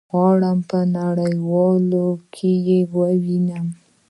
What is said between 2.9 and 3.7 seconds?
ووينم